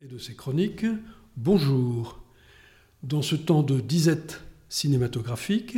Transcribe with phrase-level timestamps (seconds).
[0.00, 0.86] et de ses chroniques.
[1.36, 2.22] Bonjour.
[3.02, 5.76] Dans ce temps de disette cinématographique,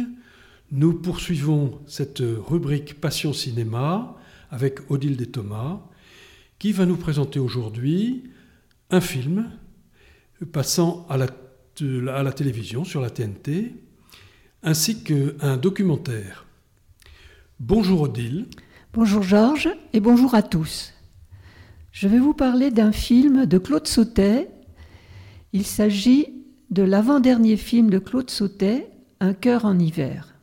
[0.72, 4.16] nous poursuivons cette rubrique Passion Cinéma
[4.50, 5.80] avec Odile des Thomas,
[6.58, 8.24] qui va nous présenter aujourd'hui
[8.90, 9.50] un film
[10.52, 11.28] passant à la,
[12.14, 13.72] à la télévision sur la TNT,
[14.62, 16.44] ainsi qu'un documentaire.
[17.58, 18.48] Bonjour Odile.
[18.92, 20.92] Bonjour Georges et bonjour à tous.
[21.92, 24.48] Je vais vous parler d'un film de Claude Sautet.
[25.52, 26.28] Il s'agit
[26.70, 30.34] de l'avant-dernier film de Claude Sautet, Un cœur en hiver.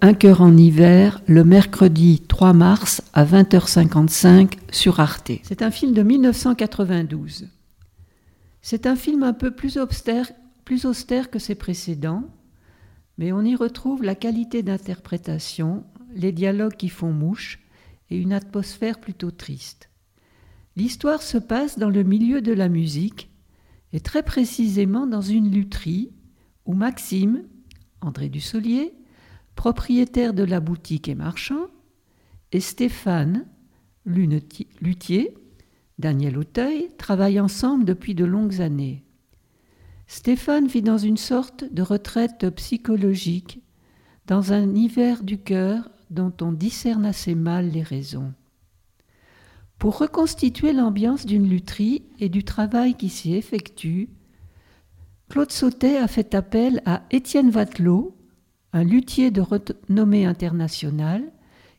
[0.00, 5.32] Un cœur en hiver, le mercredi 3 mars à 20h55 sur Arte.
[5.42, 7.48] C'est un film de 1992.
[8.62, 10.30] C'est un film un peu plus austère,
[10.64, 12.24] plus austère que ses précédents,
[13.16, 15.84] mais on y retrouve la qualité d'interprétation,
[16.14, 17.58] les dialogues qui font mouche
[18.10, 19.87] et une atmosphère plutôt triste.
[20.78, 23.32] L'histoire se passe dans le milieu de la musique,
[23.92, 26.12] et très précisément dans une lutherie
[26.66, 27.42] où Maxime,
[28.00, 28.94] André Dussolier,
[29.56, 31.66] propriétaire de la boutique et marchand,
[32.52, 33.44] et Stéphane,
[34.06, 35.34] luthier,
[35.98, 39.02] Daniel Auteuil, travaillent ensemble depuis de longues années.
[40.06, 43.64] Stéphane vit dans une sorte de retraite psychologique,
[44.26, 48.32] dans un hiver du cœur dont on discerne assez mal les raisons.
[49.78, 54.10] Pour reconstituer l'ambiance d'une lutherie et du travail qui s'y effectue,
[55.28, 58.16] Claude Sautet a fait appel à Étienne Vatelot,
[58.72, 61.22] un luthier de renommée internationale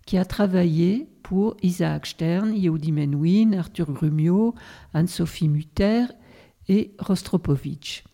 [0.05, 4.55] qui a travaillé pour Isaac Stern, Yehudi Menuhin, Arthur Grumio,
[4.93, 6.05] Anne-Sophie Mutter
[6.67, 8.05] et Rostropovitch.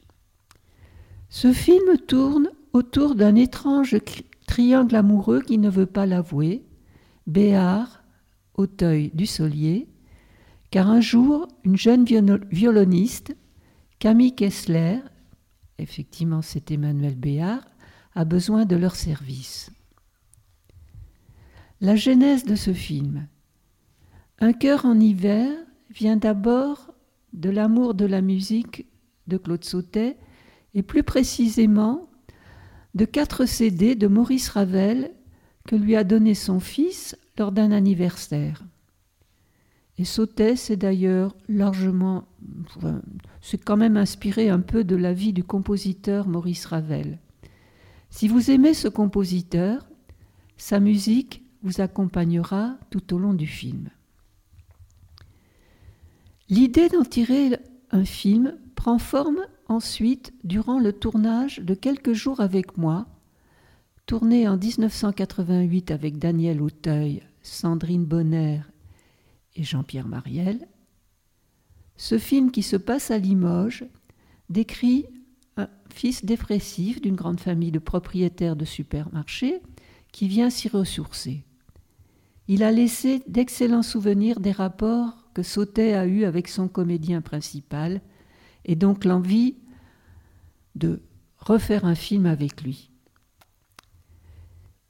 [1.29, 3.97] Ce film tourne autour d'un étrange
[4.47, 6.65] triangle amoureux qui ne veut pas l'avouer,
[7.27, 7.94] Béard,
[8.55, 9.87] Auteuil du Solier,
[10.71, 12.05] car un jour, une jeune
[12.51, 13.35] violoniste,
[13.99, 14.99] Camille Kessler,
[15.77, 17.65] effectivement c'est Emmanuel Béard,
[18.13, 19.71] a besoin de leur service.
[21.81, 23.27] La genèse de ce film.
[24.39, 25.51] Un cœur en hiver
[25.89, 26.93] vient d'abord
[27.33, 28.87] de l'amour de la musique
[29.27, 30.17] de Claude Sautet
[30.73, 32.09] et plus précisément
[32.95, 35.11] de quatre CD de Maurice Ravel
[35.67, 38.63] que lui a donné son fils lors d'un anniversaire.
[39.97, 42.27] Et Sautet, c'est d'ailleurs largement,
[43.41, 47.19] c'est quand même inspiré un peu de la vie du compositeur Maurice Ravel.
[48.09, 49.87] Si vous aimez ce compositeur,
[50.57, 53.89] sa musique vous accompagnera tout au long du film.
[56.49, 57.57] L'idée d'en tirer
[57.91, 63.07] un film prend forme ensuite durant le tournage de quelques jours avec moi
[64.05, 68.61] Tourné en 1988 avec Daniel Auteuil, Sandrine Bonner
[69.55, 70.67] et Jean-Pierre Mariel,
[71.97, 73.83] ce film qui se passe à Limoges
[74.47, 75.07] décrit
[75.57, 79.59] un fils dépressif d'une grande famille de propriétaires de supermarchés
[80.11, 81.43] qui vient s'y ressourcer.
[82.47, 88.01] Il a laissé d'excellents souvenirs des rapports que Sautet a eus avec son comédien principal
[88.65, 89.55] et donc l'envie
[90.75, 91.01] de
[91.39, 92.91] refaire un film avec lui.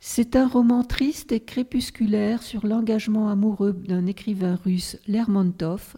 [0.08, 5.98] C'est un roman triste et crépusculaire sur l'engagement amoureux d'un écrivain russe, Lermontov,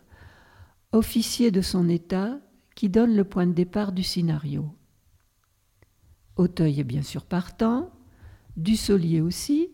[0.94, 2.40] officier de son État,
[2.74, 4.74] qui donne le point de départ du scénario.
[6.38, 7.92] Auteuil est bien sûr partant,
[8.56, 9.72] Dussolier aussi,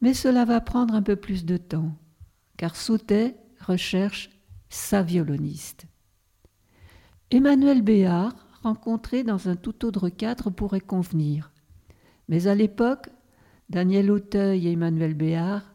[0.00, 1.98] mais cela va prendre un peu plus de temps,
[2.56, 4.30] car Sautet recherche
[4.68, 5.86] sa violoniste.
[7.32, 11.50] Emmanuel Béard, rencontré dans un tout autre cadre, pourrait convenir,
[12.28, 13.10] mais à l'époque,
[13.70, 15.72] Daniel Auteuil et Emmanuel Béard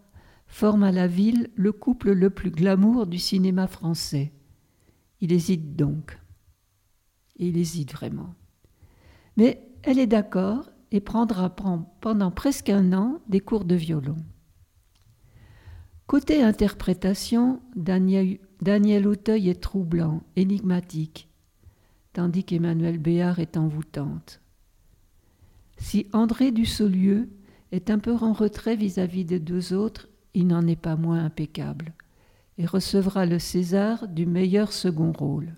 [0.47, 4.33] forment à la ville le couple le plus glamour du cinéma français.
[5.21, 6.19] Il hésite donc.
[7.37, 8.35] Il hésite vraiment.
[9.37, 14.17] Mais elle est d'accord et prendra pendant presque un an des cours de violon.
[16.05, 21.29] Côté interprétation, Daniel, Daniel Auteuil est troublant, énigmatique,
[22.11, 24.41] tandis qu'Emmanuel Béard est envoûtante.
[25.77, 27.29] Si André Dussolieu
[27.75, 31.93] est un peu en retrait vis-à-vis des deux autres, il n'en est pas moins impeccable,
[32.57, 35.55] et recevra le César du meilleur second rôle.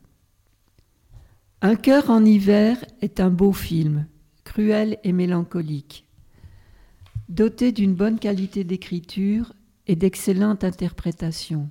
[1.61, 4.07] Un cœur en hiver est un beau film,
[4.43, 6.05] cruel et mélancolique,
[7.29, 9.53] doté d'une bonne qualité d'écriture
[9.87, 11.69] et d'excellente interprétation.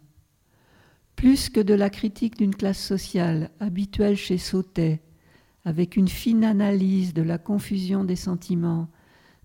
[1.15, 5.01] Plus que de la critique d'une classe sociale habituelle chez Sautet,
[5.65, 8.89] avec une fine analyse de la confusion des sentiments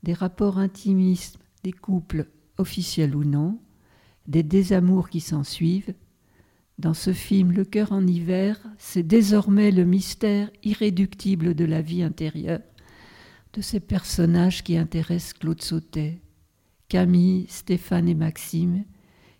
[0.03, 2.27] des rapports intimistes des couples
[2.57, 3.59] officiels ou non,
[4.27, 5.93] des désamours qui s'ensuivent,
[6.79, 12.01] Dans ce film Le cœur en hiver, c'est désormais le mystère irréductible de la vie
[12.01, 12.61] intérieure
[13.53, 16.21] de ces personnages qui intéressent Claude Sautet.
[16.87, 18.83] Camille, Stéphane et Maxime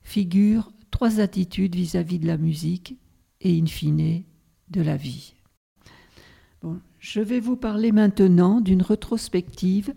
[0.04, 2.98] figurent trois attitudes vis-à-vis de la musique
[3.40, 4.24] et in fine
[4.70, 5.34] de la vie.
[7.00, 9.94] Je vais vous parler maintenant d'une rétrospective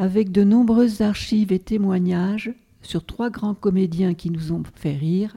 [0.00, 5.36] avec de nombreuses archives et témoignages sur trois grands comédiens qui nous ont fait rire,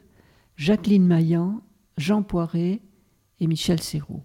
[0.55, 1.61] Jacqueline Maillan,
[1.97, 2.79] Jean Poiret
[3.41, 4.23] et Michel Serrault.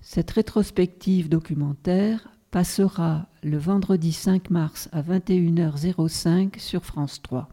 [0.00, 7.48] Cette rétrospective documentaire passera le vendredi 5 mars à 21h05 sur France 3.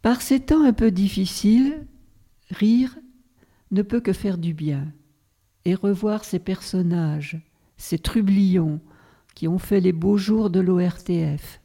[0.00, 1.88] Par ces temps un peu difficiles,
[2.50, 2.96] rire
[3.72, 4.92] ne peut que faire du bien,
[5.64, 7.42] et revoir ces personnages,
[7.84, 8.80] ces trublions
[9.34, 11.60] qui ont fait les beaux jours de l'ORTF,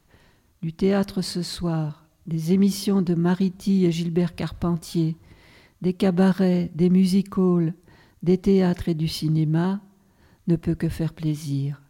[0.61, 5.15] du théâtre ce soir, des émissions de Mariti et Gilbert Carpentier,
[5.81, 7.73] des cabarets, des music-halls,
[8.21, 9.79] des théâtres et du cinéma,
[10.47, 11.81] ne peut que faire plaisir.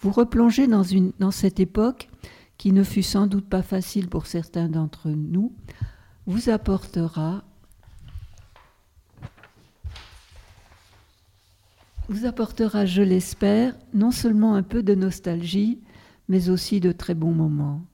[0.00, 2.10] Vous replongez dans cette époque
[2.58, 5.54] qui ne fut sans doute pas facile pour certains d'entre nous,
[6.26, 7.42] vous apportera
[12.08, 15.80] vous apportera, je l'espère, non seulement un peu de nostalgie,
[16.28, 17.84] mais aussi de très bons moments.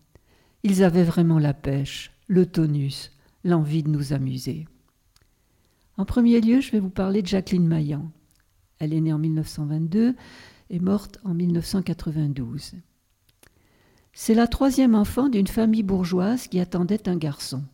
[0.63, 3.13] Ils avaient vraiment la pêche, le tonus,
[3.45, 4.67] l'envie de nous amuser.
[5.97, 8.11] En premier lieu, je vais vous parler de Jacqueline Maillan.
[8.79, 10.15] Elle est née en 1922
[10.71, 12.75] et morte en 1992.
[14.15, 17.65] C'est la troisième enfant d'une famille bourgeoise qui attendait un garçon.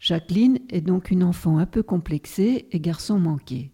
[0.00, 3.72] Jacqueline est donc une enfant un peu complexée et garçon manqué.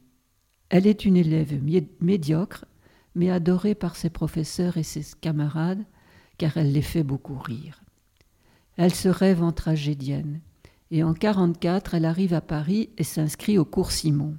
[0.73, 1.61] Elle est une élève
[2.01, 2.65] médiocre,
[3.15, 5.85] mais adorée par ses professeurs et ses camarades,
[6.39, 7.83] car elle les fait beaucoup rire.
[8.79, 10.41] Elle se rêve en tragédienne,
[10.91, 14.39] et en 1944, elle arrive à Paris et s'inscrit au cours Simon.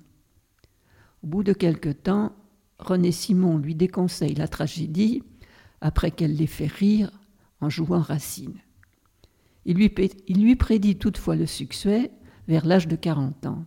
[1.24, 2.34] Au bout de quelque temps,
[2.80, 5.22] René Simon lui déconseille la tragédie
[5.82, 7.12] après qu'elle l'ait fait rire
[7.62, 8.58] en jouant Racine.
[9.66, 9.94] Il lui,
[10.28, 12.10] il lui prédit toutefois le succès
[12.48, 13.66] vers l'âge de 40 ans.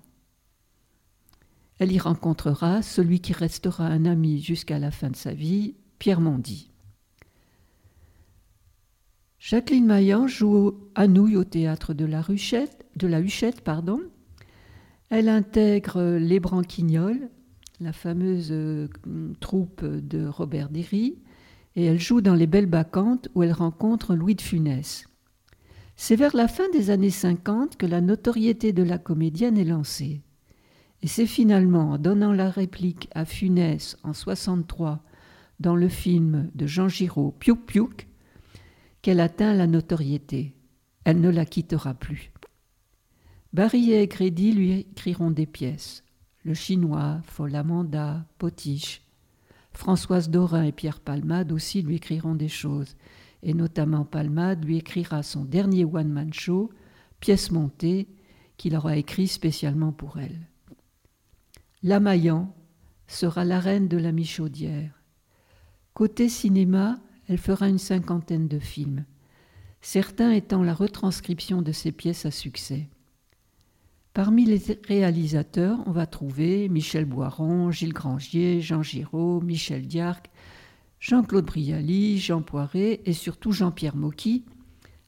[1.78, 6.20] Elle y rencontrera celui qui restera un ami jusqu'à la fin de sa vie, Pierre
[6.20, 6.70] Mondy.
[9.38, 13.60] Jacqueline Maillan joue à Nouilles au théâtre de la, Ruchette, de la Huchette.
[13.60, 14.00] Pardon.
[15.10, 17.28] Elle intègre Les Branquignoles,
[17.80, 18.88] la fameuse euh,
[19.38, 21.18] troupe de Robert Derry,
[21.76, 25.06] et elle joue dans Les Belles Bacchantes où elle rencontre Louis de Funès.
[25.94, 30.22] C'est vers la fin des années 50 que la notoriété de la comédienne est lancée.
[31.02, 35.02] Et c'est finalement en donnant la réplique à Funès en 63
[35.60, 38.06] dans le film de Jean Giraud, Piouk Piouk,
[39.02, 40.54] qu'elle atteint la notoriété.
[41.04, 42.32] Elle ne la quittera plus.
[43.52, 46.02] Barillet et Grédy lui écriront des pièces.
[46.44, 49.02] Le Chinois, Folamanda, Potiche.
[49.72, 52.96] Françoise Dorin et Pierre Palmade aussi lui écriront des choses,
[53.42, 56.70] et notamment Palmade lui écrira son dernier one-man show,
[57.20, 58.08] pièce montée,
[58.56, 60.48] qu'il aura écrit spécialement pour elle.
[61.86, 62.52] Lamaillan
[63.06, 65.04] sera la reine de la Michaudière.
[65.94, 66.98] Côté cinéma,
[67.28, 69.04] elle fera une cinquantaine de films,
[69.80, 72.88] certains étant la retranscription de ses pièces à succès.
[74.14, 80.28] Parmi les réalisateurs, on va trouver Michel Boiron, Gilles Grangier, Jean Giraud, Michel Diarc,
[80.98, 84.44] Jean-Claude Brialy, Jean Poiret et surtout Jean-Pierre Mocky,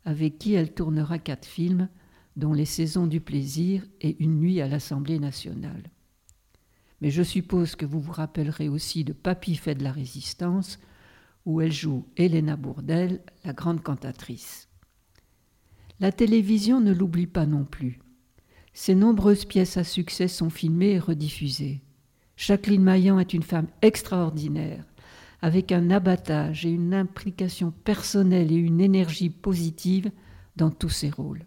[0.05, 1.89] avec qui elle tournera quatre films,
[2.37, 5.83] dont Les Saisons du plaisir et Une nuit à l'Assemblée nationale
[7.01, 10.79] mais je suppose que vous vous rappellerez aussi de Papy fait de la résistance,
[11.47, 14.69] où elle joue Helena Bourdel, la grande cantatrice.
[16.01, 18.01] La télévision ne l'oublie pas non plus.
[18.73, 21.83] Ses nombreuses pièces à succès sont filmées et rediffusées.
[22.37, 24.85] Jacqueline Maillan est une femme extraordinaire,
[25.43, 30.11] avec un abattage et une implication personnelle et une énergie positive
[30.55, 31.45] dans tous ses rôles.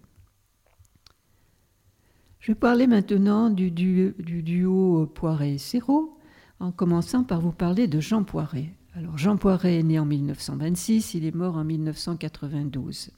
[2.41, 6.17] Je vais parler maintenant du, duo Poiret-Serrault,
[6.59, 8.73] en commençant par vous parler de Jean Poiret.
[8.95, 13.11] Alors Jean Poiret est né en 1926, il est mort en 1992.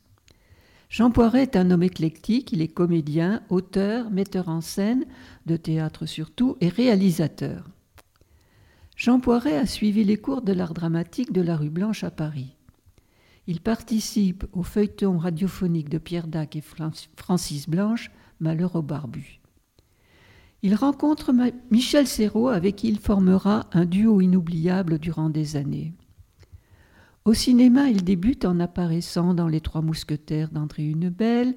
[0.89, 5.05] Jean Poiret est un homme éclectique, il est comédien, auteur, metteur en scène,
[5.45, 7.69] de théâtre surtout, et réalisateur.
[8.97, 12.57] Jean Poiret a suivi les cours de l'art dramatique de la rue Blanche à Paris.
[13.47, 16.63] Il participe au feuilleton radiophonique de Pierre Dac et
[17.15, 18.11] Francis Blanche
[18.43, 19.39] Malheur au barbu.
[20.63, 21.33] Il rencontre
[21.71, 25.93] Michel Serrault avec qui il formera un duo inoubliable durant des années.
[27.23, 31.55] Au cinéma, il débute en apparaissant dans Les Trois Mousquetaires d'André Hunebelle,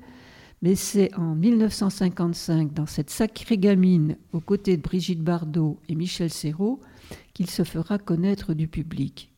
[0.62, 6.30] Mais c'est en 1955, dans cette sacrée gamine, aux côtés de Brigitte Bardot et Michel
[6.30, 6.80] Serrault,
[7.34, 9.32] qu'il se fera connaître du public.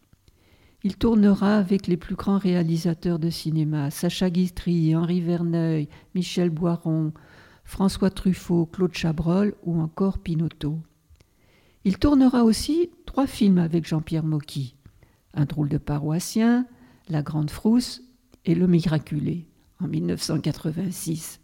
[0.85, 7.13] Il tournera avec les plus grands réalisateurs de cinéma, Sacha Guitry, Henri Verneuil, Michel Boiron,
[7.69, 10.79] François Truffaut, Claude Chabrol ou encore Pinotto.
[11.85, 14.75] Il tournera aussi trois films avec Jean-Pierre Mocky
[15.35, 16.67] Un drôle de paroissien,
[17.11, 18.01] La Grande Frousse
[18.47, 19.47] et Le Miraculé
[19.81, 21.41] en 1986.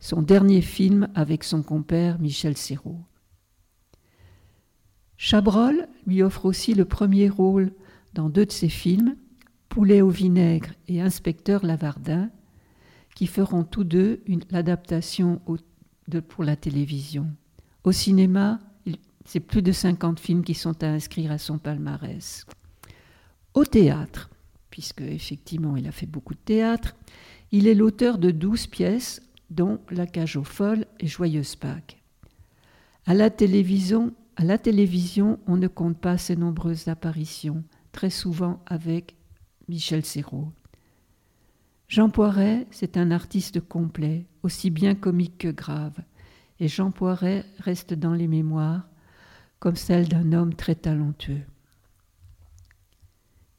[0.00, 3.04] Son dernier film avec son compère Michel Serrault.
[5.16, 7.72] Chabrol lui offre aussi le premier rôle
[8.14, 9.14] dans deux de ses films,
[9.68, 12.30] Poulet au vinaigre et Inspecteur Lavardin,
[13.16, 15.40] qui feront tous deux l'adaptation
[16.28, 17.26] pour la télévision.
[17.82, 18.60] Au cinéma,
[19.24, 22.44] c'est plus de 50 films qui sont à inscrire à son palmarès.
[23.54, 24.30] Au théâtre,
[24.70, 26.94] puisque effectivement il a fait beaucoup de théâtre,
[27.52, 32.02] il est l'auteur de 12 pièces, dont La cage aux folles et Joyeuse Pâques.
[33.06, 38.62] À la télévision, à la télévision, on ne compte pas ses nombreuses apparitions, très souvent
[38.66, 39.16] avec
[39.68, 40.52] Michel Serrault.
[41.88, 45.96] Jean Poiret, c'est un artiste complet, aussi bien comique que grave,
[46.58, 48.88] et Jean Poiret reste dans les mémoires
[49.60, 51.42] comme celle d'un homme très talentueux.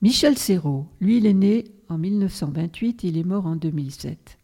[0.01, 4.37] Michel Serrault, lui, il est né en 1928, il est mort en 2007.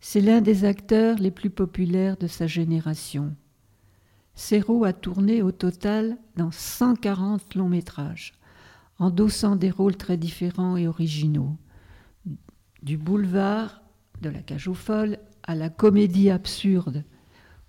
[0.00, 3.34] C'est l'un des acteurs les plus populaires de sa génération.
[4.34, 8.34] Serrault a tourné au total dans 140 longs métrages,
[8.98, 11.56] endossant des rôles très différents et originaux.
[12.82, 13.82] Du boulevard,
[14.20, 14.76] de la cage aux
[15.44, 17.04] à la comédie absurde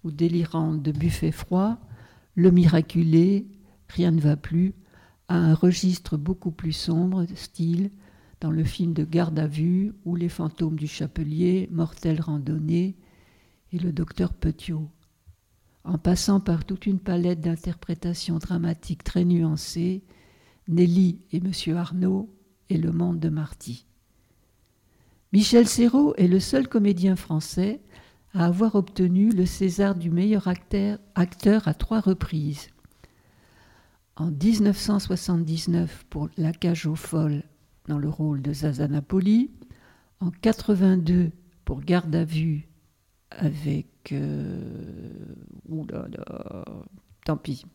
[0.03, 1.77] ou délirante de Buffet froid,
[2.35, 3.47] le miraculé,
[3.87, 4.73] rien ne va plus,
[5.27, 7.91] a un registre beaucoup plus sombre, style
[8.41, 12.97] dans le film de Garde à vue ou Les fantômes du chapelier, Mortelle randonnée
[13.71, 14.89] et le docteur Petiot
[15.83, 20.03] en passant par toute une palette d'interprétations dramatiques très nuancées,
[20.67, 22.33] Nelly et Monsieur Arnaud
[22.69, 23.85] et le monde de Marty.
[25.33, 27.81] Michel Serrault est le seul comédien français
[28.35, 32.69] à avoir obtenu le César du meilleur acteur, à trois reprises.
[34.15, 37.41] En 1979 pour La cage aux folles
[37.87, 39.49] dans le rôle de Zaza Napoli,
[40.19, 41.31] en 82
[41.65, 42.69] pour Garde à vue
[43.31, 44.11] avec.
[44.11, 44.61] Euh,
[45.89, 46.05] là,
[47.25, 47.65] tant pis,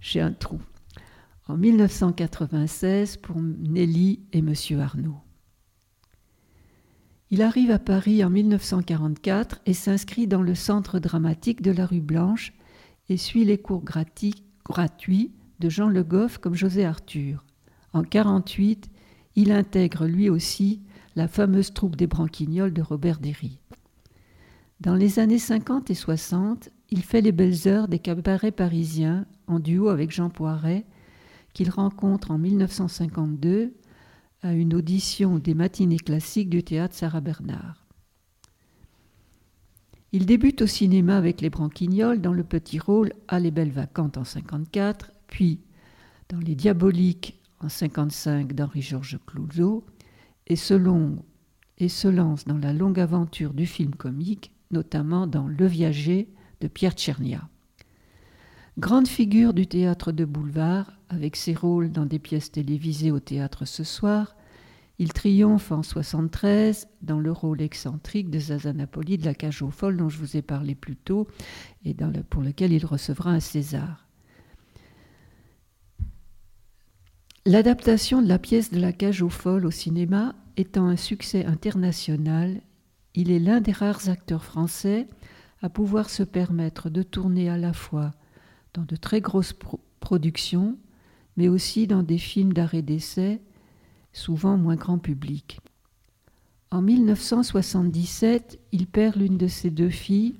[0.00, 0.60] j'ai un trou.
[1.46, 5.20] En 1996 pour Nelly et Monsieur Arnaud.
[7.32, 12.00] Il arrive à Paris en 1944 et s'inscrit dans le centre dramatique de la rue
[12.00, 12.52] Blanche
[13.08, 17.44] et suit les cours gratuits de Jean Le Goff comme José Arthur.
[17.92, 18.90] En 1948,
[19.36, 20.80] il intègre lui aussi
[21.14, 23.60] la fameuse troupe des Branquignoles de Robert Derry.
[24.80, 29.60] Dans les années 50 et 60, il fait les belles heures des cabarets parisiens en
[29.60, 30.84] duo avec Jean Poiret,
[31.52, 33.72] qu'il rencontre en 1952
[34.42, 37.86] à une audition des matinées classiques du théâtre Sarah Bernard.
[40.12, 44.16] Il débute au cinéma avec les Branquignoles dans le petit rôle À les belles vacantes
[44.16, 45.60] en 54, puis
[46.28, 49.84] dans Les Diaboliques en 55 d'Henri-Georges Clouzot,
[50.46, 56.28] et se, lance dans la longue aventure du film comique notamment dans Le Viager
[56.60, 57.48] de Pierre Tchernia.
[58.80, 63.66] Grande figure du théâtre de boulevard, avec ses rôles dans des pièces télévisées au théâtre
[63.66, 64.34] ce soir,
[64.98, 69.70] il triomphe en 73 dans le rôle excentrique de Zaza Napoli de la Cage aux
[69.70, 71.28] Folles dont je vous ai parlé plus tôt
[71.84, 71.94] et
[72.30, 74.06] pour lequel il recevra un César.
[77.44, 82.62] L'adaptation de la pièce de la Cage aux Folles au cinéma étant un succès international,
[83.14, 85.06] il est l'un des rares acteurs français
[85.60, 88.12] à pouvoir se permettre de tourner à la fois
[88.74, 89.54] dans de très grosses
[90.00, 90.78] productions,
[91.36, 93.40] mais aussi dans des films d'arrêt d'essai,
[94.12, 95.60] souvent moins grand public.
[96.70, 100.36] En 1977, il perd l'une de ses deux filles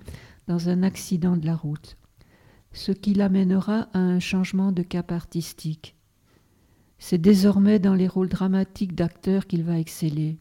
[0.47, 1.97] dans un accident de la route,
[2.73, 5.97] ce qui l'amènera à un changement de cap artistique.
[6.99, 10.39] C'est désormais dans les rôles dramatiques d'acteurs qu'il va exceller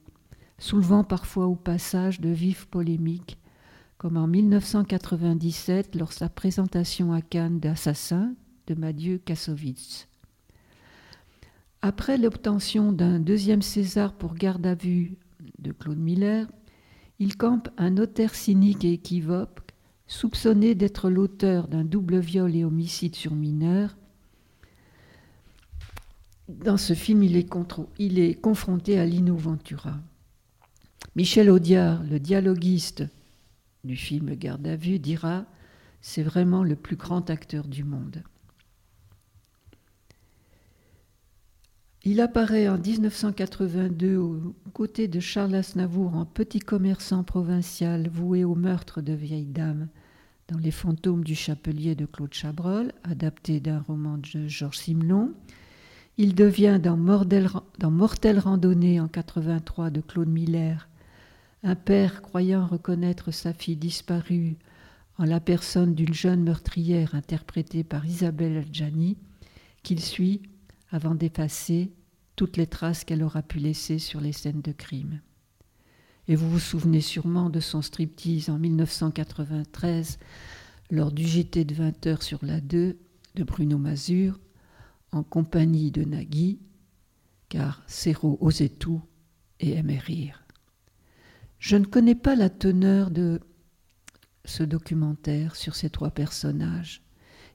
[0.60, 3.38] soulevant parfois au passage de vives polémiques,
[4.00, 8.34] comme en 1997 lors de sa présentation à Cannes d'Assassin
[8.68, 10.08] de Mathieu Kassovitz.
[11.82, 15.18] Après l'obtention d'un deuxième César pour garde à vue
[15.60, 16.48] de Claude Miller,
[17.20, 19.60] il campe un notaire cynique et équivoque,
[20.08, 23.98] soupçonné d'être l'auteur d'un double viol et homicide sur mineur.
[26.48, 27.50] Dans ce film, il est,
[28.00, 29.98] il est confronté à Lino Ventura.
[31.18, 33.04] Michel Audiard, le dialoguiste
[33.84, 35.46] du film Garde à vue, dira
[36.02, 38.24] C'est vraiment le plus grand acteur du monde.
[42.04, 48.56] Il apparaît en 1982 aux côtés de Charles Aznavour en petit commerçant provincial voué au
[48.56, 49.90] meurtre de vieilles dames
[50.48, 55.34] dans Les fantômes du chapelier de Claude Chabrol, adapté d'un roman de Georges Simelon.
[56.18, 60.88] Il devient dans, dans Mortelle randonnée en 83 de Claude Miller
[61.64, 64.58] un père croyant reconnaître sa fille disparue
[65.18, 69.18] en la personne d'une jeune meurtrière interprétée par Isabelle Adjani,
[69.84, 70.42] qu'il suit
[70.92, 71.92] avant d'effacer
[72.36, 75.20] toutes les traces qu'elle aura pu laisser sur les scènes de crime.
[76.30, 80.20] Et vous vous souvenez sûrement de son striptease en 1993
[80.92, 82.98] lors du JT de 20h sur la 2
[83.36, 84.40] de Bruno Mazur
[85.12, 86.60] en compagnie de Nagui,
[87.50, 89.02] car Serrault osait tout
[89.60, 90.44] et aimait rire.
[91.60, 93.40] Je ne connais pas la teneur de
[94.46, 97.04] ce documentaire sur ces trois personnages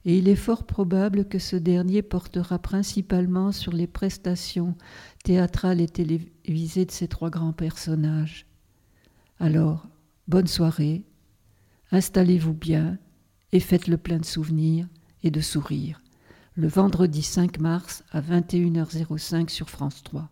[0.05, 4.77] et il est fort probable que ce dernier portera principalement sur les prestations
[5.25, 8.47] théâtrales et télévisées de ces trois grands personnages.
[9.41, 9.87] Alors,
[10.29, 11.05] bonne soirée,
[11.91, 12.99] installez-vous bien
[13.53, 14.87] et faites le plein de souvenirs
[15.23, 16.03] et de sourires.
[16.55, 20.29] Le vendredi 5 mars à 21h05 sur France 3.